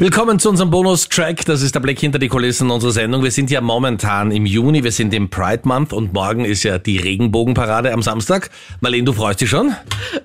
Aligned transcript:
Willkommen 0.00 0.38
zu 0.38 0.48
unserem 0.48 0.70
Bonus-Track. 0.70 1.44
Das 1.44 1.60
ist 1.60 1.74
der 1.74 1.80
Blick 1.80 2.00
hinter 2.00 2.18
die 2.18 2.28
Kulissen 2.28 2.70
unserer 2.70 2.92
Sendung. 2.92 3.22
Wir 3.22 3.30
sind 3.30 3.50
ja 3.50 3.60
momentan 3.60 4.30
im 4.30 4.46
Juni, 4.46 4.82
wir 4.82 4.92
sind 4.92 5.12
im 5.12 5.28
Pride 5.28 5.60
Month 5.64 5.92
und 5.92 6.14
morgen 6.14 6.46
ist 6.46 6.62
ja 6.62 6.78
die 6.78 6.96
Regenbogenparade 6.96 7.92
am 7.92 8.00
Samstag. 8.00 8.48
Marlene, 8.80 9.04
du 9.04 9.12
freust 9.12 9.42
dich 9.42 9.50
schon 9.50 9.76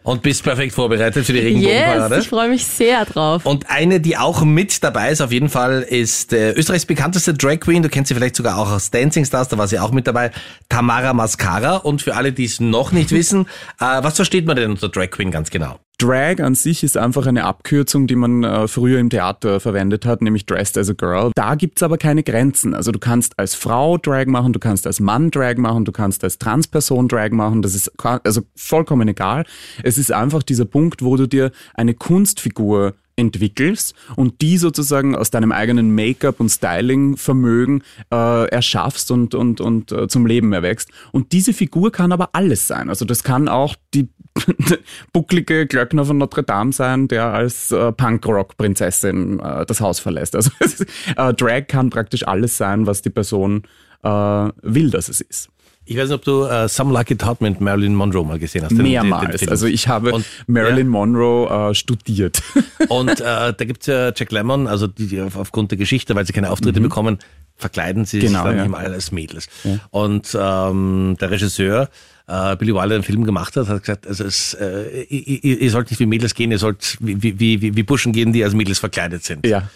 und 0.03 0.21
bist 0.21 0.43
perfekt 0.43 0.73
vorbereitet 0.73 1.25
für 1.25 1.33
die 1.33 1.39
Regenbogenparade. 1.39 2.15
Yes, 2.15 2.23
ich 2.23 2.29
freue 2.29 2.47
mich 2.47 2.65
sehr 2.65 3.03
drauf. 3.03 3.45
Und 3.45 3.69
eine, 3.69 3.99
die 3.99 4.15
auch 4.15 4.45
mit 4.45 4.81
dabei 4.81 5.11
ist, 5.11 5.19
auf 5.19 5.33
jeden 5.33 5.49
Fall, 5.49 5.81
ist 5.81 6.31
äh, 6.31 6.53
Österreichs 6.53 6.85
bekannteste 6.85 7.33
Drag 7.33 7.59
Queen. 7.59 7.83
Du 7.83 7.89
kennst 7.89 8.07
sie 8.07 8.15
vielleicht 8.15 8.37
sogar 8.37 8.57
auch 8.57 8.71
aus 8.71 8.91
Dancing 8.91 9.25
Stars, 9.25 9.49
da 9.49 9.57
war 9.57 9.67
sie 9.67 9.79
auch 9.79 9.91
mit 9.91 10.07
dabei. 10.07 10.31
Tamara 10.69 11.11
Mascara. 11.11 11.75
Und 11.75 12.01
für 12.01 12.15
alle, 12.15 12.31
die 12.31 12.45
es 12.45 12.61
noch 12.61 12.93
nicht 12.93 13.11
wissen, 13.11 13.41
äh, 13.81 14.01
was 14.01 14.15
versteht 14.15 14.45
man 14.45 14.55
denn 14.55 14.71
unter 14.71 14.87
Drag 14.87 15.09
Queen 15.11 15.31
ganz 15.31 15.49
genau? 15.49 15.79
Drag 15.97 16.39
an 16.41 16.55
sich 16.55 16.83
ist 16.83 16.97
einfach 16.97 17.25
eine 17.25 17.45
Abkürzung, 17.45 18.07
die 18.07 18.15
man 18.15 18.43
äh, 18.43 18.67
früher 18.67 18.99
im 18.99 19.09
Theater 19.09 19.59
verwendet 19.59 20.05
hat, 20.05 20.21
nämlich 20.21 20.45
Dressed 20.45 20.77
as 20.77 20.89
a 20.89 20.93
Girl. 20.93 21.31
Da 21.35 21.55
gibt's 21.55 21.83
aber 21.83 21.97
keine 21.97 22.23
Grenzen. 22.23 22.73
Also 22.73 22.91
du 22.91 22.99
kannst 22.99 23.37
als 23.39 23.55
Frau 23.55 23.97
Drag 23.97 24.25
machen, 24.27 24.53
du 24.53 24.59
kannst 24.59 24.87
als 24.87 24.99
Mann 24.99 25.31
Drag 25.31 25.57
machen, 25.57 25.85
du 25.85 25.91
kannst 25.91 26.23
als 26.23 26.37
Transperson 26.37 27.07
Drag 27.07 27.31
machen. 27.31 27.61
Das 27.61 27.75
ist 27.75 27.91
also 28.03 28.41
vollkommen 28.55 29.07
egal. 29.07 29.45
Es 29.83 29.97
ist 29.97 30.11
einfach 30.11 30.43
dieser 30.43 30.65
Punkt, 30.65 31.01
wo 31.01 31.15
du 31.15 31.27
dir 31.27 31.51
eine 31.73 31.93
Kunstfigur 31.93 32.93
entwickelst 33.15 33.93
und 34.15 34.41
die 34.41 34.57
sozusagen 34.57 35.15
aus 35.15 35.31
deinem 35.31 35.51
eigenen 35.51 35.95
Make-up 35.95 36.39
und 36.39 36.49
Styling-Vermögen 36.49 37.83
äh, 38.11 38.49
erschaffst 38.49 39.11
und, 39.11 39.33
und, 39.35 39.61
und 39.61 39.91
äh, 39.91 40.07
zum 40.07 40.25
Leben 40.25 40.51
erwächst. 40.53 40.89
Und 41.11 41.31
diese 41.31 41.53
Figur 41.53 41.91
kann 41.91 42.11
aber 42.11 42.29
alles 42.33 42.67
sein. 42.67 42.89
Also 42.89 43.05
das 43.05 43.23
kann 43.23 43.47
auch 43.47 43.75
die 43.93 44.09
bucklige 45.13 45.65
Glöckner 45.65 46.05
von 46.05 46.17
Notre 46.17 46.43
Dame 46.43 46.73
sein, 46.73 47.07
der 47.07 47.25
als 47.25 47.71
äh, 47.71 47.91
Punk-Rock-Prinzessin 47.91 49.39
äh, 49.39 49.65
das 49.65 49.81
Haus 49.81 49.99
verlässt. 49.99 50.35
Also 50.35 50.51
äh, 51.17 51.33
Drag 51.33 51.67
kann 51.67 51.89
praktisch 51.89 52.27
alles 52.27 52.57
sein, 52.57 52.85
was 52.85 53.01
die 53.01 53.09
Person 53.09 53.63
äh, 54.03 54.09
will, 54.09 54.89
dass 54.91 55.09
es 55.09 55.21
ist. 55.21 55.49
Ich 55.87 55.97
weiß 55.97 56.09
nicht, 56.09 56.15
ob 56.15 56.23
du 56.23 56.45
uh, 56.45 56.67
Some 56.67 56.91
Like 56.91 57.11
It 57.11 57.23
Hot 57.25 57.41
mit 57.41 57.61
Marilyn 57.61 57.93
Monroe 57.93 58.25
mal 58.25 58.39
gesehen 58.39 58.63
hast. 58.63 58.71
Den, 58.71 58.81
Mehrmals. 58.81 59.39
Den 59.39 59.49
also 59.49 59.67
ich 59.67 59.87
habe 59.87 60.13
und, 60.13 60.25
Marilyn 60.47 60.87
ja. 60.87 60.91
Monroe 60.91 61.69
äh, 61.69 61.75
studiert. 61.75 62.41
Und 62.89 63.21
äh, 63.21 63.53
da 63.53 63.53
gibt's 63.53 63.85
ja 63.87 64.11
Jack 64.15 64.31
Lemmon, 64.31 64.67
also 64.67 64.87
die, 64.87 65.07
die 65.07 65.21
aufgrund 65.21 65.71
der 65.71 65.77
Geschichte, 65.77 66.15
weil 66.15 66.25
sie 66.25 66.33
keine 66.33 66.51
Auftritte 66.51 66.79
mhm. 66.79 66.83
bekommen, 66.83 67.19
verkleiden 67.55 68.05
sie 68.05 68.19
genau, 68.19 68.39
sich 68.39 68.43
dann 68.43 68.57
ja. 68.57 68.65
immer 68.65 68.79
als 68.79 69.11
Mädels. 69.11 69.47
Ja. 69.63 69.79
Und 69.91 70.37
ähm, 70.39 71.17
der 71.19 71.31
Regisseur 71.31 71.89
äh, 72.27 72.55
Billy 72.55 72.73
Wilder 72.73 72.95
einen 72.95 73.03
Film 73.03 73.23
gemacht 73.23 73.55
hat, 73.55 73.67
hat 73.67 73.81
gesagt, 73.81 74.07
also 74.07 74.23
es, 74.23 74.55
äh, 74.55 75.03
ihr, 75.03 75.61
ihr 75.61 75.71
sollt 75.71 75.89
nicht 75.89 75.99
wie 75.99 76.05
Mädels 76.05 76.33
gehen, 76.33 76.51
ihr 76.51 76.57
sollt 76.57 76.97
wie, 76.99 77.21
wie, 77.21 77.61
wie, 77.61 77.75
wie 77.75 77.83
Burschen 77.83 78.11
gehen, 78.11 78.33
die 78.33 78.43
als 78.43 78.53
Mädels 78.53 78.79
verkleidet 78.79 79.23
sind. 79.23 79.45
Ja. 79.45 79.69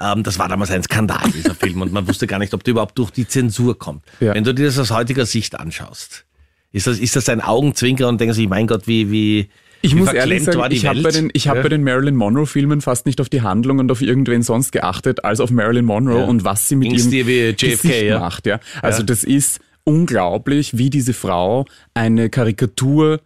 Ähm, 0.00 0.22
das 0.22 0.38
war 0.38 0.48
damals 0.48 0.70
ein 0.70 0.82
Skandal, 0.82 1.30
dieser 1.32 1.54
Film, 1.56 1.82
und 1.82 1.92
man 1.92 2.08
wusste 2.08 2.26
gar 2.26 2.38
nicht, 2.38 2.54
ob 2.54 2.64
der 2.64 2.72
überhaupt 2.72 2.98
durch 2.98 3.10
die 3.10 3.28
Zensur 3.28 3.78
kommt. 3.78 4.02
Ja. 4.20 4.34
Wenn 4.34 4.44
du 4.44 4.54
dir 4.54 4.66
das 4.66 4.78
aus 4.78 4.90
heutiger 4.90 5.26
Sicht 5.26 5.58
anschaust, 5.58 6.24
ist 6.72 6.86
das, 6.86 6.98
ist 6.98 7.16
das 7.16 7.28
ein 7.28 7.40
Augenzwinker 7.40 8.08
und 8.08 8.20
denkst 8.20 8.36
sich, 8.36 8.48
mein 8.48 8.66
Gott, 8.66 8.86
wie, 8.86 9.10
wie, 9.10 9.50
ich 9.82 9.94
muss 9.94 10.12
ehrlich 10.12 10.44
sagen, 10.44 10.72
ich 10.72 10.86
habe 10.86 11.02
bei 11.02 11.10
den, 11.10 11.30
ich 11.32 11.48
hab 11.48 11.56
ja. 11.56 11.62
bei 11.62 11.68
den 11.68 11.82
Marilyn 11.82 12.14
Monroe-Filmen 12.14 12.80
fast 12.80 13.06
nicht 13.06 13.20
auf 13.20 13.28
die 13.28 13.42
Handlung 13.42 13.78
und 13.78 13.90
auf 13.90 14.02
irgendwen 14.02 14.42
sonst 14.42 14.72
geachtet, 14.72 15.24
als 15.24 15.40
auf 15.40 15.50
Marilyn 15.50 15.84
Monroe 15.84 16.20
ja. 16.20 16.24
und 16.24 16.44
was 16.44 16.68
sie 16.68 16.76
mit 16.76 16.90
Ging's 16.90 17.06
ihrem 17.06 17.56
Gesicht 17.56 18.02
ja? 18.02 18.20
macht. 18.20 18.46
Ja? 18.46 18.60
Also 18.82 19.02
das 19.02 19.24
ist 19.24 19.60
unglaublich, 19.84 20.76
wie 20.76 20.90
diese 20.90 21.14
Frau 21.14 21.64
eine 21.94 22.28
Karikatur 22.28 23.20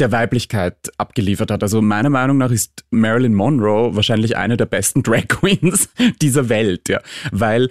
der 0.00 0.12
Weiblichkeit 0.12 0.90
abgeliefert 0.96 1.50
hat. 1.50 1.62
Also 1.62 1.82
meiner 1.82 2.10
Meinung 2.10 2.38
nach 2.38 2.50
ist 2.50 2.84
Marilyn 2.90 3.34
Monroe 3.34 3.94
wahrscheinlich 3.94 4.36
eine 4.36 4.56
der 4.56 4.66
besten 4.66 5.02
Drag 5.04 5.28
Queens 5.28 5.88
dieser 6.20 6.48
Welt, 6.48 6.88
ja, 6.88 7.00
weil 7.32 7.70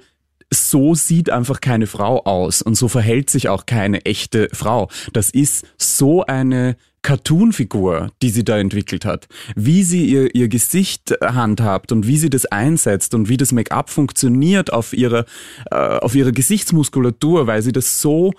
so 0.50 0.95
sieht 0.95 1.30
einfach 1.30 1.59
keine 1.59 1.88
Frau 1.88 2.23
aus 2.23 2.61
und 2.61 2.75
so 2.75 2.88
verhält 2.88 3.30
sich 3.30 3.50
auch 3.50 3.66
keine 3.66 4.06
echte 4.06 4.47
Frau. 4.53 4.89
Das 5.11 5.30
ist 5.30 5.66
so 5.78 6.25
eine 6.25 6.78
Cartoon-Figur, 7.02 8.12
die 8.22 8.29
sie 8.29 8.44
da 8.44 8.57
entwickelt 8.57 9.06
hat. 9.06 9.28
Wie 9.56 9.84
sie 9.84 10.06
ihr, 10.06 10.34
ihr 10.35 10.47
Gesicht 10.47 11.16
handhabt 11.22 11.91
und 11.91 12.07
wie 12.07 12.18
sie 12.18 12.29
das 12.29 12.46
einsetzt 12.46 13.13
und 13.13 13.29
wie 13.29 13.38
das 13.38 13.52
Make-up 13.52 13.90
funktioniert 13.90 14.73
auf 14.73 14.94
ihrer, 14.94 15.25
äh, 15.72 15.75
auf 15.75 16.16
ihrer 16.16 16.31
Gesichtsmuskulatur, 16.31 17.47
weil 17.47 17.62
sie 17.62 17.72
das 17.72 18.02
so 18.02 18.34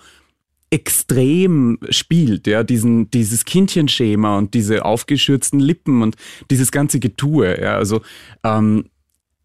extrem 0.70 1.78
spielt, 1.90 2.46
ja, 2.46 2.62
diesen, 2.62 3.10
dieses 3.10 3.44
Kindchenschema 3.44 4.36
und 4.36 4.54
diese 4.54 4.84
aufgeschürzten 4.84 5.60
Lippen 5.60 6.02
und 6.02 6.16
dieses 6.50 6.72
ganze 6.72 7.00
Getue, 7.00 7.60
ja, 7.60 7.76
also 7.76 8.02
ähm, 8.44 8.84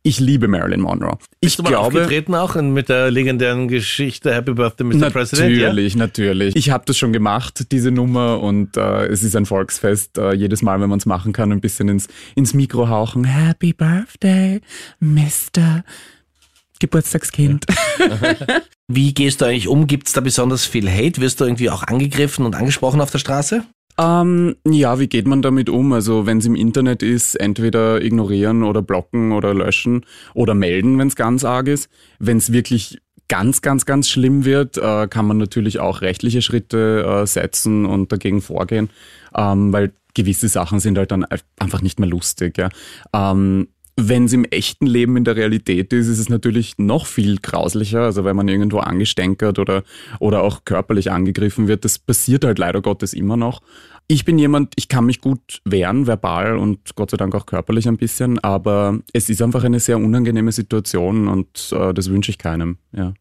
ich 0.06 0.20
liebe 0.20 0.50
Marilyn 0.50 0.82
Monroe. 0.82 1.18
Ich 1.40 1.48
Bist 1.48 1.60
du 1.60 1.64
mal 1.64 1.70
glaube, 1.70 1.88
aufgetreten 1.88 2.36
auch 2.36 2.56
mit 2.56 2.90
der 2.90 3.10
legendären 3.10 3.70
Geschichte 3.70 4.34
Happy 4.34 4.54
Birthday 4.54 4.86
Mr. 4.86 4.96
Natürlich, 4.96 5.14
President? 5.14 5.50
Natürlich, 5.56 5.94
ja? 5.94 6.00
natürlich. 6.00 6.56
Ich 6.58 6.70
habe 6.70 6.84
das 6.86 6.98
schon 6.98 7.14
gemacht, 7.14 7.72
diese 7.72 7.90
Nummer, 7.90 8.42
und 8.42 8.76
äh, 8.76 9.06
es 9.06 9.24
ist 9.24 9.36
ein 9.38 9.46
Volksfest. 9.46 10.18
Äh, 10.18 10.34
jedes 10.34 10.62
Mal, 10.62 10.82
wenn 10.82 10.90
man 10.90 11.00
es 11.00 11.06
machen 11.06 11.32
kann, 11.32 11.54
ein 11.54 11.62
bisschen 11.62 11.88
ins, 11.88 12.08
ins 12.36 12.54
Mikro 12.54 12.90
hauchen. 12.90 13.24
Happy 13.24 13.72
Birthday, 13.72 14.60
Mr. 15.00 15.86
Geburtstagskind. 16.84 17.66
Wie 18.90 19.14
gehst 19.14 19.40
du 19.40 19.46
eigentlich 19.46 19.70
um? 19.70 19.88
Gibt 19.88 20.08
es 20.08 20.14
da 20.14 20.20
besonders 20.20 20.66
viel 20.66 20.90
Hate? 20.90 21.22
Wirst 21.22 21.40
du 21.40 21.46
irgendwie 21.46 21.70
auch 21.70 21.84
angegriffen 21.84 22.46
und 22.46 22.56
angesprochen 22.56 23.00
auf 23.00 23.10
der 23.10 23.20
Straße? 23.20 23.64
Ähm, 23.98 24.56
ja, 24.68 25.00
wie 25.00 25.08
geht 25.08 25.28
man 25.28 25.42
damit 25.42 25.70
um? 25.70 25.94
Also 25.94 26.26
wenn 26.26 26.40
es 26.40 26.46
im 26.46 26.56
Internet 26.56 27.04
ist, 27.04 27.36
entweder 27.36 28.02
ignorieren 28.02 28.64
oder 28.64 28.82
blocken 28.82 29.32
oder 29.32 29.54
löschen 29.54 30.06
oder 30.34 30.56
melden, 30.56 30.98
wenn 30.98 31.08
es 31.08 31.16
ganz 31.16 31.46
arg 31.46 31.68
ist. 31.68 31.90
Wenn 32.20 32.38
es 32.38 32.52
wirklich 32.52 33.00
ganz, 33.30 33.62
ganz, 33.62 33.86
ganz 33.86 34.10
schlimm 34.10 34.46
wird, 34.46 34.78
äh, 34.78 35.08
kann 35.08 35.26
man 35.26 35.38
natürlich 35.38 35.80
auch 35.80 36.02
rechtliche 36.02 36.42
Schritte 36.42 37.22
äh, 37.22 37.28
setzen 37.28 37.86
und 37.86 38.12
dagegen 38.12 38.42
vorgehen, 38.42 38.90
ähm, 39.36 39.72
weil 39.72 39.94
gewisse 40.16 40.48
Sachen 40.50 40.80
sind 40.80 40.98
halt 40.98 41.12
dann 41.12 41.26
einfach 41.58 41.82
nicht 41.82 42.00
mehr 42.00 42.10
lustig. 42.10 42.58
Ja. 42.58 42.70
Ähm, 43.14 43.70
wenn 43.96 44.26
es 44.26 44.34
im 44.34 44.44
echten 44.46 44.88
Leben 44.88 45.18
in 45.18 45.24
der 45.24 45.36
Realität 45.36 45.94
ist, 45.94 46.08
ist 46.08 46.20
es 46.20 46.30
natürlich 46.30 46.78
noch 46.78 47.06
viel 47.06 47.38
grauslicher. 47.38 48.02
Also 48.02 48.24
wenn 48.24 48.36
man 48.36 48.48
irgendwo 48.48 48.80
angestänkert 48.80 49.60
oder, 49.60 49.84
oder 50.20 50.42
auch 50.42 50.66
körperlich 50.66 51.12
angegriffen 51.12 51.68
wird, 51.68 51.86
das 51.86 52.00
passiert 52.00 52.44
halt 52.44 52.60
leider 52.60 52.82
Gottes 52.82 53.14
immer 53.14 53.38
noch. 53.38 53.62
Ich 54.08 54.26
bin 54.26 54.38
jemand, 54.38 54.74
ich 54.76 54.90
kann 54.90 55.06
mich 55.06 55.22
gut 55.22 55.62
wehren, 55.64 56.08
verbal 56.08 56.58
und 56.58 56.96
Gott 56.96 57.12
sei 57.12 57.18
Dank 57.18 57.34
auch 57.36 57.46
körperlich 57.46 57.88
ein 57.88 57.98
bisschen, 57.98 58.40
aber 58.40 59.00
es 59.14 59.30
ist 59.30 59.42
einfach 59.42 59.64
eine 59.64 59.80
sehr 59.80 59.98
unangenehme 59.98 60.52
Situation 60.52 61.28
und 61.28 61.72
äh, 61.72 61.94
das 61.94 62.10
wünsche 62.10 62.32
ich 62.32 62.38
keinem, 62.38 62.78
ja. 62.92 63.14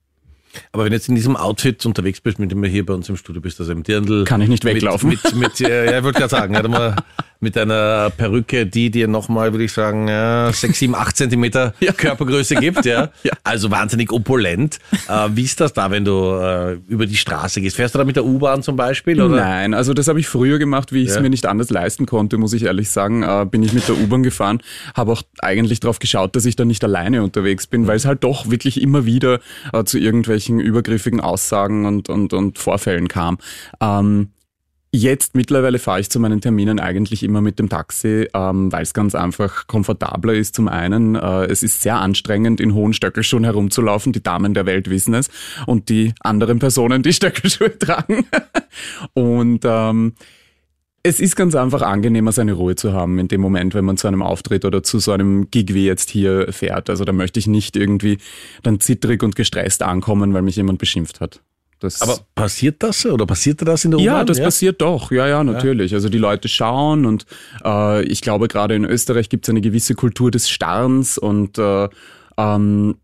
Aber 0.72 0.84
wenn 0.84 0.90
du 0.90 0.96
jetzt 0.96 1.08
in 1.08 1.14
diesem 1.14 1.36
Outfit 1.36 1.86
unterwegs 1.86 2.20
bist, 2.20 2.38
mit 2.38 2.50
dem 2.50 2.60
du 2.60 2.68
hier 2.68 2.84
bei 2.84 2.92
uns 2.92 3.08
im 3.08 3.16
Studio 3.16 3.40
bist, 3.40 3.58
also 3.60 3.72
im 3.72 3.82
Dirndl. 3.82 4.24
Kann 4.24 4.42
ich 4.42 4.48
nicht 4.48 4.64
weglaufen. 4.64 5.08
Mit, 5.08 5.24
mit, 5.24 5.36
mit 5.36 5.60
ja, 5.60 5.96
ich 5.96 6.04
wollte 6.04 6.18
gerade 6.18 6.30
sagen, 6.30 6.54
ja, 6.54 6.68
mal 6.68 6.96
mit 7.42 7.58
einer 7.58 8.10
Perücke, 8.10 8.66
die 8.66 8.90
dir 8.90 9.08
nochmal, 9.08 9.52
würde 9.52 9.64
ich 9.64 9.72
sagen, 9.72 10.06
ja, 10.06 10.52
6, 10.52 10.78
7, 10.78 10.94
8 10.94 11.16
Zentimeter 11.16 11.74
ja. 11.80 11.92
Körpergröße 11.92 12.54
gibt, 12.54 12.84
ja. 12.84 13.10
ja. 13.24 13.32
Also 13.42 13.70
wahnsinnig 13.70 14.12
opulent. 14.12 14.78
Äh, 15.08 15.28
wie 15.34 15.42
ist 15.42 15.60
das 15.60 15.72
da, 15.72 15.90
wenn 15.90 16.04
du 16.04 16.38
äh, 16.40 16.78
über 16.86 17.06
die 17.06 17.16
Straße 17.16 17.60
gehst? 17.60 17.76
Fährst 17.76 17.94
du 17.94 17.98
da 17.98 18.04
mit 18.04 18.14
der 18.14 18.24
U-Bahn 18.24 18.62
zum 18.62 18.76
Beispiel? 18.76 19.20
Oder? 19.20 19.36
Nein, 19.36 19.74
also 19.74 19.92
das 19.92 20.06
habe 20.06 20.20
ich 20.20 20.28
früher 20.28 20.58
gemacht, 20.58 20.92
wie 20.92 21.02
ich 21.02 21.10
es 21.10 21.20
mir 21.20 21.30
nicht 21.30 21.46
anders 21.46 21.70
leisten 21.70 22.06
konnte, 22.06 22.38
muss 22.38 22.52
ich 22.52 22.64
ehrlich 22.64 22.90
sagen. 22.90 23.24
Äh, 23.24 23.44
bin 23.50 23.62
ich 23.64 23.72
mit 23.72 23.88
der 23.88 23.98
U-Bahn 23.98 24.22
gefahren, 24.22 24.62
habe 24.94 25.12
auch 25.12 25.22
eigentlich 25.40 25.80
darauf 25.80 25.98
geschaut, 25.98 26.36
dass 26.36 26.44
ich 26.44 26.54
da 26.54 26.64
nicht 26.64 26.84
alleine 26.84 27.24
unterwegs 27.24 27.66
bin, 27.66 27.88
weil 27.88 27.96
es 27.96 28.04
halt 28.04 28.22
doch 28.22 28.50
wirklich 28.50 28.80
immer 28.80 29.04
wieder 29.04 29.40
äh, 29.72 29.82
zu 29.82 29.98
irgendwelchen 29.98 30.60
übergriffigen 30.60 31.20
Aussagen 31.20 31.86
und, 31.86 32.08
und, 32.08 32.32
und 32.32 32.58
Vorfällen 32.58 33.08
kam. 33.08 33.38
Ähm, 33.80 34.28
Jetzt 34.94 35.34
mittlerweile 35.34 35.78
fahre 35.78 36.00
ich 36.00 36.10
zu 36.10 36.20
meinen 36.20 36.42
Terminen 36.42 36.78
eigentlich 36.78 37.22
immer 37.22 37.40
mit 37.40 37.58
dem 37.58 37.70
Taxi, 37.70 38.28
ähm, 38.34 38.70
weil 38.70 38.82
es 38.82 38.92
ganz 38.92 39.14
einfach 39.14 39.66
komfortabler 39.66 40.34
ist. 40.34 40.54
Zum 40.54 40.68
einen, 40.68 41.14
äh, 41.14 41.46
es 41.46 41.62
ist 41.62 41.80
sehr 41.80 41.96
anstrengend, 41.96 42.60
in 42.60 42.74
hohen 42.74 42.92
Stöckelschuhen 42.92 43.44
herumzulaufen. 43.44 44.12
Die 44.12 44.22
Damen 44.22 44.52
der 44.52 44.66
Welt 44.66 44.90
wissen 44.90 45.14
es 45.14 45.30
und 45.66 45.88
die 45.88 46.12
anderen 46.20 46.58
Personen, 46.58 47.02
die 47.02 47.12
Stöckelschuhe 47.14 47.78
tragen. 47.78 48.26
und 49.14 49.60
ähm, 49.64 50.12
es 51.02 51.20
ist 51.20 51.36
ganz 51.36 51.54
einfach 51.54 51.80
angenehmer, 51.80 52.32
seine 52.32 52.52
Ruhe 52.52 52.76
zu 52.76 52.92
haben 52.92 53.18
in 53.18 53.28
dem 53.28 53.40
Moment, 53.40 53.74
wenn 53.74 53.86
man 53.86 53.96
zu 53.96 54.08
einem 54.08 54.22
Auftritt 54.22 54.66
oder 54.66 54.82
zu 54.82 54.98
so 54.98 55.12
einem 55.12 55.50
Gig 55.50 55.72
wie 55.72 55.86
jetzt 55.86 56.10
hier 56.10 56.52
fährt. 56.52 56.90
Also 56.90 57.04
da 57.06 57.12
möchte 57.12 57.40
ich 57.40 57.46
nicht 57.46 57.76
irgendwie 57.76 58.18
dann 58.62 58.78
zittrig 58.78 59.22
und 59.22 59.36
gestresst 59.36 59.82
ankommen, 59.82 60.34
weil 60.34 60.42
mich 60.42 60.56
jemand 60.56 60.78
beschimpft 60.78 61.20
hat. 61.22 61.40
Das 61.82 62.00
Aber 62.00 62.18
passiert 62.34 62.82
das 62.82 63.04
oder 63.06 63.26
passierte 63.26 63.64
das 63.64 63.84
in 63.84 63.90
der 63.90 64.00
U-Bahn? 64.00 64.06
Ja, 64.06 64.24
das 64.24 64.38
ja? 64.38 64.44
passiert 64.44 64.80
doch. 64.80 65.10
Ja, 65.10 65.26
ja, 65.26 65.42
natürlich. 65.42 65.90
Ja. 65.90 65.96
Also 65.96 66.08
die 66.08 66.18
Leute 66.18 66.48
schauen 66.48 67.06
und 67.06 67.26
äh, 67.64 68.02
ich 68.04 68.20
glaube, 68.20 68.48
gerade 68.48 68.74
in 68.74 68.84
Österreich 68.84 69.28
gibt 69.28 69.46
es 69.46 69.50
eine 69.50 69.60
gewisse 69.60 69.94
Kultur 69.94 70.30
des 70.30 70.48
Starrens 70.48 71.18
und 71.18 71.58
äh, 71.58 71.88
ähm, 72.36 72.96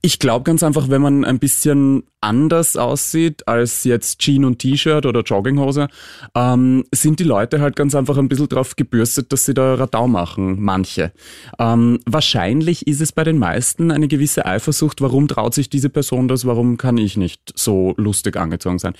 Ich 0.00 0.18
glaube 0.18 0.44
ganz 0.44 0.62
einfach, 0.62 0.88
wenn 0.88 1.02
man 1.02 1.24
ein 1.24 1.38
bisschen 1.38 2.04
anders 2.20 2.76
aussieht 2.76 3.46
als 3.46 3.84
jetzt 3.84 4.18
Jean 4.20 4.44
und 4.44 4.58
T-Shirt 4.58 5.06
oder 5.06 5.22
Jogginghose, 5.22 5.88
ähm, 6.34 6.84
sind 6.92 7.20
die 7.20 7.24
Leute 7.24 7.60
halt 7.60 7.76
ganz 7.76 7.94
einfach 7.94 8.16
ein 8.16 8.28
bisschen 8.28 8.48
drauf 8.48 8.76
gebürstet, 8.76 9.32
dass 9.32 9.44
sie 9.44 9.54
da 9.54 9.74
Radau 9.74 10.08
machen, 10.08 10.60
manche. 10.60 11.12
Ähm, 11.58 12.00
wahrscheinlich 12.06 12.86
ist 12.86 13.00
es 13.00 13.12
bei 13.12 13.24
den 13.24 13.38
meisten 13.38 13.90
eine 13.90 14.08
gewisse 14.08 14.46
Eifersucht, 14.46 15.00
warum 15.00 15.28
traut 15.28 15.54
sich 15.54 15.70
diese 15.70 15.90
Person 15.90 16.28
das, 16.28 16.44
warum 16.44 16.76
kann 16.76 16.98
ich 16.98 17.16
nicht 17.16 17.52
so 17.56 17.94
lustig 17.96 18.36
angezogen 18.36 18.78
sein 18.78 18.94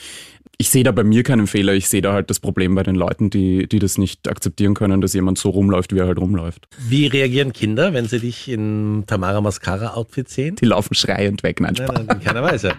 ich 0.60 0.70
sehe 0.70 0.82
da 0.82 0.90
bei 0.90 1.04
mir 1.04 1.22
keinen 1.22 1.46
Fehler, 1.46 1.72
ich 1.74 1.88
sehe 1.88 2.02
da 2.02 2.12
halt 2.12 2.30
das 2.30 2.40
Problem 2.40 2.74
bei 2.74 2.82
den 2.82 2.96
Leuten, 2.96 3.30
die, 3.30 3.68
die 3.68 3.78
das 3.78 3.96
nicht 3.96 4.28
akzeptieren 4.28 4.74
können, 4.74 5.00
dass 5.00 5.14
jemand 5.14 5.38
so 5.38 5.50
rumläuft, 5.50 5.94
wie 5.94 6.00
er 6.00 6.08
halt 6.08 6.18
rumläuft. 6.18 6.66
Wie 6.88 7.06
reagieren 7.06 7.52
Kinder, 7.52 7.92
wenn 7.92 8.08
sie 8.08 8.18
dich 8.18 8.48
in 8.48 9.04
Tamara 9.06 9.40
Mascara 9.40 9.94
Outfit 9.94 10.28
sehen? 10.28 10.56
Die 10.56 10.66
laufen 10.66 10.87
schreiend 10.94 11.42
weg, 11.42 11.60
nein, 11.60 11.76
Spaß. 11.76 11.88
Nein, 11.88 12.06
nein, 12.06 12.18
in 12.18 12.24
keiner 12.24 12.42
Weise. 12.42 12.72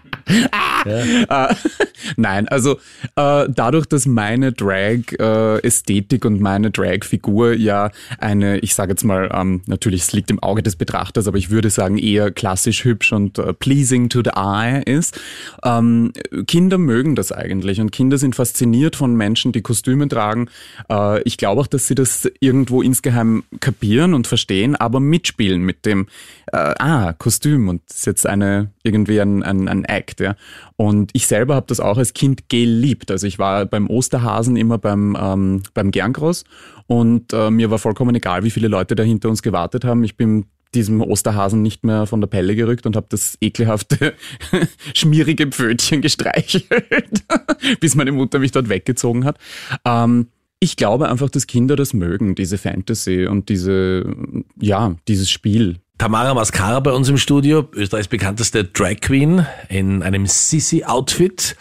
ja. 0.85 1.50
uh, 1.51 1.56
nein, 2.17 2.47
also 2.47 2.79
uh, 3.19 3.45
dadurch, 3.47 3.85
dass 3.85 4.06
meine 4.06 4.51
Drag-Ästhetik 4.51 6.23
uh, 6.23 6.27
und 6.27 6.41
meine 6.41 6.71
Drag-Figur 6.71 7.53
ja 7.53 7.91
eine, 8.19 8.59
ich 8.59 8.75
sage 8.75 8.91
jetzt 8.91 9.03
mal, 9.03 9.29
ähm, 9.33 9.61
natürlich, 9.67 10.01
es 10.01 10.13
liegt 10.13 10.31
im 10.31 10.41
Auge 10.41 10.63
des 10.63 10.75
Betrachters, 10.75 11.27
aber 11.27 11.38
ich 11.38 11.50
würde 11.50 11.69
sagen, 11.69 11.97
eher 11.97 12.31
klassisch 12.31 12.83
hübsch 12.85 13.11
und 13.11 13.38
äh, 13.38 13.53
pleasing 13.53 14.09
to 14.09 14.21
the 14.23 14.31
eye 14.35 14.81
ist. 14.85 15.19
Ähm, 15.63 16.13
Kinder 16.47 16.77
mögen 16.77 17.15
das 17.15 17.31
eigentlich 17.31 17.50
eigentlich. 17.50 17.81
Und 17.81 17.91
Kinder 17.91 18.17
sind 18.17 18.35
fasziniert 18.35 18.95
von 18.95 19.15
Menschen, 19.15 19.51
die 19.51 19.61
Kostüme 19.61 20.07
tragen. 20.07 20.50
Äh, 20.89 21.21
ich 21.23 21.38
glaube 21.38 21.61
auch, 21.61 21.67
dass 21.67 21.88
sie 21.88 21.95
das 21.95 22.29
irgendwo 22.39 22.81
insgeheim 22.81 23.44
kapieren 23.59 24.13
und 24.13 24.27
verstehen, 24.27 24.75
aber 24.75 25.00
mitspielen 25.00 25.61
mit 25.61 25.85
dem, 25.85 26.07
äh, 26.51 26.75
ah, 26.79 27.13
Kostüm 27.13 27.69
und 27.69 27.81
das 27.87 27.97
ist 27.97 28.05
jetzt 28.05 28.25
eine, 28.25 28.71
irgendwie 28.83 29.19
ein, 29.19 29.43
ein, 29.43 29.67
ein 29.67 29.85
Act. 29.85 30.19
Ja. 30.19 30.35
Und 30.75 31.11
ich 31.13 31.27
selber 31.27 31.55
habe 31.55 31.67
das 31.67 31.79
auch 31.79 31.97
als 31.97 32.13
Kind 32.13 32.49
geliebt. 32.49 33.11
Also 33.11 33.27
ich 33.27 33.39
war 33.39 33.65
beim 33.65 33.89
Osterhasen 33.89 34.55
immer 34.55 34.77
beim, 34.77 35.17
ähm, 35.19 35.63
beim 35.73 35.91
Gerngros 35.91 36.43
und 36.87 37.33
äh, 37.33 37.51
mir 37.51 37.71
war 37.71 37.79
vollkommen 37.79 38.15
egal, 38.15 38.43
wie 38.43 38.51
viele 38.51 38.67
Leute 38.67 38.95
da 38.95 39.03
hinter 39.03 39.29
uns 39.29 39.41
gewartet 39.41 39.85
haben. 39.85 40.03
Ich 40.03 40.17
bin 40.17 40.45
diesem 40.75 41.01
Osterhasen 41.01 41.61
nicht 41.61 41.83
mehr 41.83 42.05
von 42.05 42.21
der 42.21 42.27
Pelle 42.27 42.55
gerückt 42.55 42.85
und 42.85 42.95
habe 42.95 43.07
das 43.09 43.37
ekelhafte, 43.41 44.13
schmierige 44.93 45.47
Pfötchen 45.47 46.01
gestreichelt, 46.01 47.23
bis 47.79 47.95
meine 47.95 48.11
Mutter 48.11 48.39
mich 48.39 48.51
dort 48.51 48.69
weggezogen 48.69 49.25
hat. 49.25 49.37
Ähm, 49.85 50.27
ich 50.59 50.75
glaube 50.75 51.09
einfach, 51.09 51.29
dass 51.29 51.47
Kinder 51.47 51.75
das 51.75 51.93
mögen, 51.93 52.35
diese 52.35 52.57
Fantasy 52.57 53.25
und 53.25 53.49
diese, 53.49 54.13
ja, 54.59 54.95
dieses 55.07 55.31
Spiel. 55.31 55.77
Tamara 55.99 56.33
Mascara 56.33 56.79
bei 56.79 56.93
uns 56.93 57.09
im 57.09 57.17
Studio, 57.17 57.67
Österreichs 57.73 58.07
bekannteste 58.07 58.63
Drag 58.63 59.01
Queen 59.01 59.45
in 59.67 60.01
einem 60.01 60.27
Sissy-Outfit. 60.27 61.57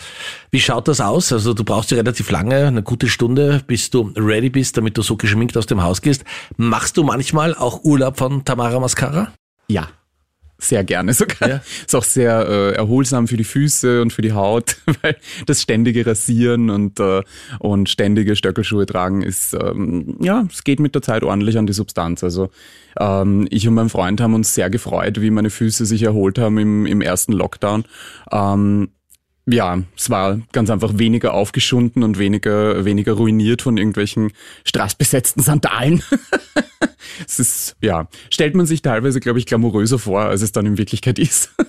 Wie 0.52 0.60
schaut 0.60 0.86
das 0.86 1.00
aus? 1.00 1.32
Also 1.32 1.54
du 1.54 1.64
brauchst 1.64 1.90
ja 1.90 1.96
relativ 1.96 2.30
lange, 2.30 2.68
eine 2.68 2.84
gute 2.84 3.08
Stunde, 3.08 3.60
bis 3.66 3.90
du 3.90 4.12
ready 4.16 4.48
bist, 4.48 4.76
damit 4.76 4.96
du 4.96 5.02
so 5.02 5.16
geschminkt 5.16 5.56
aus 5.56 5.66
dem 5.66 5.82
Haus 5.82 6.02
gehst. 6.02 6.24
Machst 6.56 6.96
du 6.96 7.02
manchmal 7.02 7.52
auch 7.56 7.82
Urlaub 7.82 8.16
von 8.16 8.44
Tamara 8.44 8.78
Mascara? 8.78 9.32
Ja, 9.66 9.88
sehr 10.58 10.82
gerne 10.84 11.14
sogar. 11.14 11.48
Ja. 11.48 11.60
Ist 11.86 11.94
auch 11.94 12.04
sehr 12.04 12.46
äh, 12.48 12.72
erholsam 12.72 13.28
für 13.28 13.36
die 13.36 13.44
Füße 13.44 14.02
und 14.02 14.12
für 14.12 14.22
die 14.22 14.32
Haut, 14.32 14.76
weil 15.02 15.16
das 15.46 15.62
ständige 15.62 16.04
Rasieren 16.04 16.70
und, 16.70 16.98
äh, 17.00 17.22
und 17.60 17.88
ständige 17.88 18.34
Stöckelschuhe 18.34 18.84
tragen 18.84 19.22
ist, 19.22 19.54
ähm, 19.54 20.16
ja, 20.20 20.46
es 20.50 20.64
geht 20.64 20.80
mit 20.80 20.94
der 20.94 21.02
Zeit 21.02 21.22
ordentlich 21.22 21.56
an 21.56 21.66
die 21.66 21.72
Substanz. 21.72 22.24
Also 22.24 22.50
ähm, 22.98 23.46
ich 23.50 23.68
und 23.68 23.74
mein 23.74 23.88
Freund 23.88 24.20
haben 24.20 24.34
uns 24.34 24.54
sehr 24.54 24.68
gefreut, 24.68 25.20
wie 25.20 25.30
meine 25.30 25.50
Füße 25.50 25.86
sich 25.86 26.02
erholt 26.02 26.38
haben 26.38 26.58
im, 26.58 26.86
im 26.86 27.00
ersten 27.00 27.32
Lockdown. 27.32 27.84
Ähm, 28.32 28.90
ja, 29.50 29.78
es 29.96 30.10
war 30.10 30.40
ganz 30.52 30.68
einfach 30.68 30.98
weniger 30.98 31.32
aufgeschunden 31.32 32.02
und 32.02 32.18
weniger, 32.18 32.84
weniger 32.84 33.14
ruiniert 33.14 33.62
von 33.62 33.78
irgendwelchen 33.78 34.32
straßbesetzten 34.64 35.42
Sandalen. 35.42 36.02
es 37.26 37.38
ist, 37.38 37.76
ja, 37.80 38.08
stellt 38.30 38.54
man 38.54 38.66
sich 38.66 38.82
teilweise, 38.82 39.20
glaube 39.20 39.38
ich, 39.38 39.46
glamouröser 39.46 39.98
vor, 39.98 40.22
als 40.22 40.42
es 40.42 40.52
dann 40.52 40.66
in 40.66 40.78
Wirklichkeit 40.78 41.18
ist. 41.18 41.50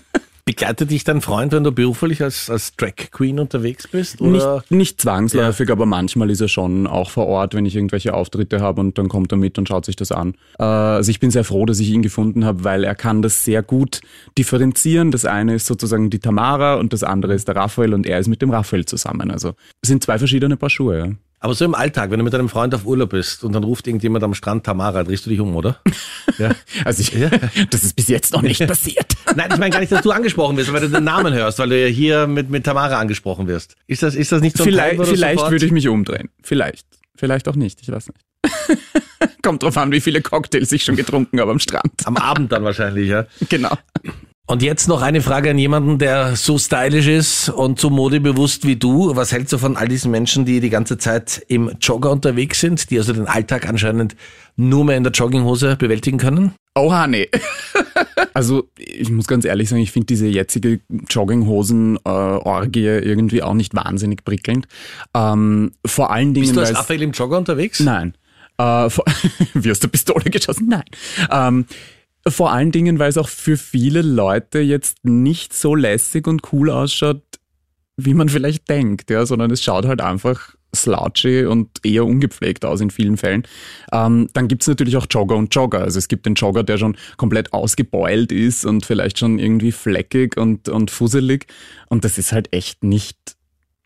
Begleitet 0.50 0.90
dich 0.90 1.04
dein 1.04 1.22
Freund, 1.22 1.51
wenn 1.51 1.63
du 1.63 1.72
beruflich 1.72 2.24
als, 2.24 2.50
als 2.50 2.75
Drag 2.75 2.96
Queen 3.12 3.38
unterwegs 3.40 3.88
bist? 3.88 4.19
Oder? 4.19 4.56
Nicht, 4.56 4.72
nicht 4.72 5.01
zwangsläufig, 5.01 5.69
ja. 5.69 5.75
aber 5.75 5.86
manchmal 5.86 6.31
ist 6.31 6.42
er 6.42 6.48
schon 6.48 6.88
auch 6.88 7.12
vor 7.12 7.28
Ort, 7.28 7.54
wenn 7.54 7.68
ich 7.68 7.75
irgendwelche 7.75 8.16
Auftritte 8.16 8.60
habe 8.60 8.81
und 8.81 8.98
dann 8.98 9.10
kommt 9.10 9.31
er 9.31 9.38
mit 9.38 9.60
und 9.60 9.68
schaut 9.68 9.86
sich 9.86 9.96
das 9.96 10.12
an. 10.12 10.34
Äh, 10.57 10.63
also 10.63 11.12
ich 11.12 11.19
bin 11.19 11.30
sehr 11.30 11.44
froh, 11.44 11.68
dass 11.68 11.80
ich 11.80 11.92
ihn 11.92 12.02
gefunden 12.02 12.45
habe, 12.45 12.63
weil 12.63 12.84
er 12.84 12.95
kann 12.95 13.22
das 13.22 13.45
sehr 13.45 13.62
gut 13.62 14.02
differenzieren. 14.40 15.12
Das 15.12 15.24
eine 15.24 15.54
ist 15.54 15.68
sozusagen 15.68 16.10
die 16.10 16.18
Tamara 16.18 16.75
und 16.75 16.94
das 16.94 17.04
andere 17.04 17.36
ist 17.36 17.48
der 17.48 17.56
Raphael 17.56 17.94
und 17.94 18.07
er 18.07 18.18
ist 18.18 18.28
mit 18.28 18.42
dem 18.42 18.50
Raphael 18.50 18.86
zusammen. 18.86 19.30
Also 19.30 19.54
es 19.84 19.90
sind 19.90 20.04
zwei 20.04 20.18
verschiedene 20.18 20.57
Paar 20.57 20.72
Schuhe. 20.72 20.98
Ja. 20.98 21.12
Aber 21.42 21.54
so 21.54 21.64
im 21.64 21.74
Alltag, 21.74 22.12
wenn 22.12 22.20
du 22.20 22.26
mit 22.26 22.34
deinem 22.34 22.50
Freund 22.50 22.76
auf 22.76 22.86
Urlaub 22.86 23.12
bist 23.12 23.46
und 23.46 23.54
dann 23.54 23.64
ruft 23.64 23.88
irgendjemand 23.88 24.24
am 24.26 24.34
Strand 24.34 24.66
Tamara, 24.66 25.04
drehst 25.04 25.26
du 25.26 25.30
dich 25.30 25.40
um, 25.40 25.56
oder? 25.56 25.80
Ja. 26.38 26.52
Also 26.86 27.02
ich, 27.02 27.12
ja. 27.12 27.30
das 27.70 27.84
ist 27.84 27.98
bis 27.98 28.08
jetzt 28.08 28.32
noch 28.32 28.42
nicht 28.42 28.66
passiert. 28.68 29.14
Nein, 29.36 29.50
ich 29.52 29.58
meine 29.58 29.72
gar 29.72 29.82
nicht, 29.82 29.92
dass 29.92 30.04
du 30.04 30.12
angesprochen 30.12 30.56
wirst, 30.56 30.72
weil 30.72 30.80
du 30.80 30.90
den 30.90 31.04
Namen 31.04 31.34
hörst, 31.34 31.60
weil 31.60 31.68
du 31.68 31.82
ja 31.82 31.88
hier 31.88 32.28
mit, 32.28 32.50
mit 32.50 32.64
Tamara 32.64 32.98
angesprochen 32.98 33.48
wirst. 33.48 33.76
Ist 33.88 34.04
das, 34.04 34.16
ist 34.16 34.32
das 34.32 34.42
nicht 34.42 34.56
so 34.56 34.64
ein 34.64 34.70
Vielleicht, 34.70 35.04
vielleicht 35.06 35.52
würde 35.52 35.66
ich 35.66 35.74
mich 35.74 35.90
umdrehen. 35.90 36.30
Vielleicht. 36.42 36.86
Vielleicht 37.18 37.50
auch 37.50 37.56
nicht. 37.56 37.82
Ich 37.82 37.92
weiß 37.92 38.08
nicht. 38.08 38.82
Kommt 39.42 39.64
drauf 39.64 39.76
an, 39.76 39.92
wie 39.92 40.00
viele 40.00 40.22
Cocktails 40.22 40.72
ich 40.72 40.86
schon 40.86 40.96
getrunken 40.96 41.42
habe 41.42 41.52
am 41.52 41.60
Strand. 41.60 41.92
Am 42.06 42.16
Abend 42.16 42.54
dann 42.54 42.64
wahrscheinlich, 42.64 43.10
ja. 43.10 43.26
Genau. 43.50 43.76
Und 44.50 44.63
jetzt 44.63 44.88
noch 44.88 45.04
eine 45.04 45.22
Frage 45.22 45.51
an 45.51 45.60
jemanden, 45.60 46.00
der 46.00 46.36
so 46.36 46.57
stylisch 46.57 47.06
ist 47.06 47.50
und 47.50 47.80
so 47.80 47.92
modebewusst 47.92 48.66
wie 48.66 48.78
du. 48.78 49.16
Was 49.16 49.31
hältst 49.31 49.54
du 49.54 49.60
von 49.60 49.78
all 49.78 49.88
diesen 49.88 50.10
Menschen, 50.10 50.44
die 50.44 50.60
die 50.60 50.72
ganze 50.72 50.98
Zeit 50.98 51.46
im 51.50 51.69
Jogger 51.80 52.10
unterwegs 52.10 52.60
sind, 52.60 52.90
die 52.90 52.98
also 52.98 53.13
den 53.13 53.28
Alltag 53.28 53.69
anscheinend 53.69 54.16
nur 54.56 54.86
mehr 54.86 54.98
in 54.98 55.04
der 55.04 55.12
Jogginghose 55.12 55.75
bewältigen 55.75 56.18
können? 56.18 56.54
Oha, 56.74 57.06
nee. 57.06 57.30
also 58.34 58.68
ich 58.75 59.12
muss 59.12 59.28
ganz 59.28 59.46
ehrlich 59.46 59.69
sagen, 59.69 59.84
ich 59.84 59.92
finde 59.92 60.07
diese 60.07 60.25
jetzige 60.25 60.80
Jogginghosen-Orgie 61.07 62.86
irgendwie 62.86 63.44
auch 63.44 63.54
nicht 63.54 63.75
wahnsinnig 63.75 64.25
prickelnd. 64.25 64.68
Ähm, 65.13 65.74
vor 65.86 66.10
allen 66.10 66.34
Dingen. 66.34 66.48
Bist 66.48 66.56
du 66.56 66.62
als 66.62 66.75
Raphael 66.75 67.04
im 67.04 67.12
Jogger 67.12 67.38
unterwegs? 67.38 67.81
Nein. 67.81 68.16
Äh, 68.57 68.90
vor, 68.90 69.06
wie 69.54 69.69
aus 69.69 69.80
der 69.80 69.90
Pistole 69.90 70.24
geschossen? 70.24 70.69
Nein. 70.69 70.86
Ähm, 71.30 71.66
vor 72.27 72.51
allen 72.51 72.71
Dingen, 72.71 73.00
weil 73.00 73.10
es 73.10 73.18
auch 73.18 73.30
für 73.30 73.57
viele 73.57 74.01
Leute 74.01 74.60
jetzt 74.60 75.06
nicht 75.06 75.54
so 75.54 75.75
lässig 75.75 76.27
und 76.27 76.54
cool 76.54 76.69
ausschaut, 76.69 77.24
wie 77.98 78.13
man 78.13 78.30
vielleicht 78.30 78.69
denkt, 78.69 79.10
ja, 79.10 79.25
sondern 79.25 79.51
es 79.51 79.63
schaut 79.63 79.86
halt 79.86 80.01
einfach 80.01 80.56
slouchy 80.75 81.45
und 81.45 81.69
eher 81.83 82.06
ungepflegt 82.06 82.63
aus 82.63 82.81
in 82.81 82.92
vielen 82.92 83.18
Fällen. 83.18 83.44
Ähm, 83.92 84.30
dann 84.33 84.48
gibt's 84.48 84.68
natürlich 84.68 84.98
auch 84.98 85.07
Jogger 85.10 85.36
und 85.36 85.54
Jogger. 85.54 85.80
Also 85.81 85.98
es 85.98 86.07
gibt 86.07 86.25
den 86.25 86.36
Jogger, 86.36 86.63
der 86.63 86.77
schon 86.77 86.95
komplett 87.18 87.54
ausgebeult 87.54 88.31
ist 88.31 88.66
und 88.66 88.86
vielleicht 88.86 89.18
schon 89.18 89.39
irgendwie 89.39 89.71
fleckig 89.71 90.38
und, 90.38 90.69
und 90.69 90.92
fusselig. 90.92 91.47
Und 91.90 92.06
das 92.06 92.18
ist 92.18 92.31
halt 92.31 92.54
echt 92.54 92.83
nicht 92.83 93.18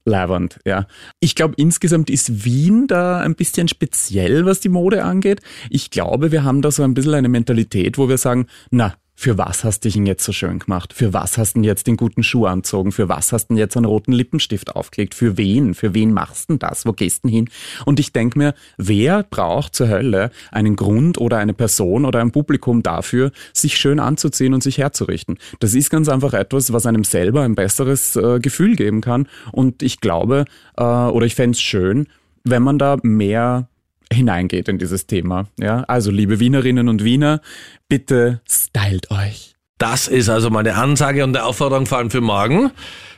Leiwand, 0.06 0.60
ja. 0.66 0.88
Ich 1.20 1.36
glaube, 1.36 1.54
insgesamt 1.58 2.10
ist 2.10 2.44
Wien 2.44 2.88
da 2.88 3.20
ein 3.20 3.36
bisschen 3.36 3.68
speziell, 3.68 4.46
was 4.46 4.60
die 4.60 4.70
Mode 4.70 5.04
angeht. 5.04 5.42
Ich 5.70 5.92
glaube, 5.92 6.32
wir 6.32 6.44
haben 6.44 6.62
da 6.62 6.72
so 6.72 6.84
ein 6.84 6.94
bisschen 6.94 7.14
eine 7.14 7.30
Mentalität, 7.30 7.98
wo 7.98 8.10
wir 8.10 8.18
sagen, 8.18 8.48
na, 8.70 8.96
für 9.16 9.38
was 9.38 9.64
hast 9.64 9.82
du 9.82 9.88
dich 9.88 9.94
denn 9.94 10.06
jetzt 10.06 10.24
so 10.24 10.32
schön 10.32 10.60
gemacht? 10.60 10.92
Für 10.92 11.14
was 11.14 11.38
hast 11.38 11.54
du 11.54 11.60
denn 11.60 11.64
jetzt 11.64 11.88
den 11.88 11.98
guten 11.98 12.24
Schuh 12.24 12.46
anzogen? 12.46 12.92
Für 12.92 13.10
was 13.10 13.32
hast 13.32 13.48
du 13.48 13.54
denn 13.54 13.60
jetzt 13.60 13.78
einen 13.78 13.86
roten 13.86 14.12
Lippenstift 14.12 14.76
aufgelegt? 14.76 15.14
Für 15.14 15.38
wen? 15.38 15.76
Für 15.76 15.94
wen 15.94 16.12
machst 16.14 16.50
du 16.50 16.54
denn 16.54 16.60
das? 16.60 16.86
Wo 16.86 16.94
gehst 16.94 17.24
du 17.24 17.30
hin? 17.30 17.50
Und 17.86 18.00
ich 18.00 18.12
denke 18.12 18.38
mir, 18.38 18.54
wer 18.78 19.24
braucht 19.24 19.76
zur 19.76 19.88
Hölle 19.88 20.32
einen 20.52 20.76
Grund 20.76 21.20
oder 21.20 21.38
eine 21.38 21.54
Person 21.54 22.06
oder 22.06 22.22
ein 22.22 22.32
Publikum 22.32 22.82
dafür, 22.84 23.32
sich 23.54 23.78
schön 23.78 24.00
anzuziehen 24.00 24.54
und 24.54 24.64
sich 24.64 24.80
herzurichten? 24.80 25.38
Das 25.60 25.74
ist 25.74 25.90
ganz 25.90 26.10
einfach 26.10 26.34
etwas, 26.34 26.74
was 26.74 26.86
einem 26.86 27.04
selber 27.04 27.44
ein 27.44 27.56
besseres 27.56 28.16
äh, 28.16 28.40
Gefühl 28.40 28.76
geben 28.76 29.02
kann. 29.02 29.28
Und 29.52 29.84
ich 29.84 30.02
glaube, 30.02 30.46
äh, 30.76 30.84
oder 30.84 31.26
ich 31.26 31.36
fände 31.36 31.56
es 31.56 31.62
schön, 31.62 32.08
wenn 32.44 32.64
man 32.64 32.78
da 32.78 32.98
mehr 33.04 33.70
hineingeht 34.12 34.68
in 34.70 34.78
dieses 34.78 35.08
Thema. 35.08 35.46
Ja, 35.60 35.82
also 35.88 36.12
liebe 36.12 36.40
Wienerinnen 36.40 36.90
und 36.90 37.04
Wiener, 37.04 37.42
bitte 37.88 38.42
stylt 38.48 39.12
euch. 39.12 39.54
Das 39.84 40.08
ist 40.08 40.30
also 40.30 40.50
meine 40.50 40.76
Ansage 40.76 41.24
und 41.24 41.34
der 41.34 41.46
Aufforderung 41.46 41.86
vor 41.88 41.98
allem 41.98 42.10
für 42.10 42.22
morgen. 42.22 42.72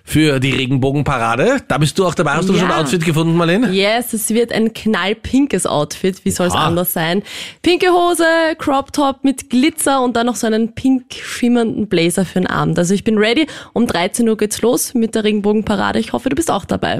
Für 0.07 0.39
die 0.39 0.51
Regenbogenparade. 0.51 1.63
Da 1.67 1.79
bist 1.79 1.97
du 1.97 2.05
auch 2.05 2.13
dabei. 2.13 2.33
Hast 2.33 2.47
du 2.47 2.53
ja. 2.53 2.59
schon 2.59 2.71
ein 2.71 2.79
Outfit 2.79 3.03
gefunden, 3.03 3.35
Marlene? 3.35 3.71
Yes, 3.71 4.13
es 4.13 4.29
wird 4.29 4.51
ein 4.51 4.71
knallpinkes 4.71 5.65
Outfit. 5.65 6.23
Wie 6.23 6.29
soll 6.29 6.45
es 6.45 6.53
anders 6.53 6.93
sein? 6.93 7.23
Pinke 7.63 7.87
Hose, 7.87 8.23
Crop 8.59 8.93
Top 8.93 9.23
mit 9.23 9.49
Glitzer 9.49 10.03
und 10.03 10.15
dann 10.15 10.27
noch 10.27 10.35
so 10.35 10.45
einen 10.45 10.75
pink 10.75 11.13
schimmernden 11.13 11.87
Blazer 11.87 12.23
für 12.23 12.39
den 12.39 12.45
Abend. 12.45 12.77
Also 12.77 12.93
ich 12.93 13.03
bin 13.03 13.17
ready. 13.17 13.47
Um 13.73 13.87
13 13.87 14.29
Uhr 14.29 14.37
geht's 14.37 14.61
los 14.61 14.93
mit 14.93 15.15
der 15.15 15.23
Regenbogenparade. 15.23 15.97
Ich 15.97 16.13
hoffe, 16.13 16.29
du 16.29 16.35
bist 16.35 16.51
auch 16.51 16.65
dabei. 16.65 16.93